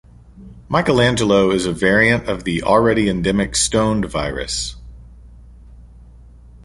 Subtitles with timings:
[0.67, 4.75] Michelangelo is a variant of the already endemic Stoned virus.